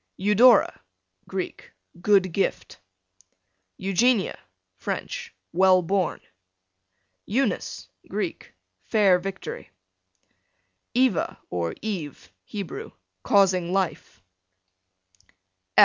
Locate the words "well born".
5.53-6.19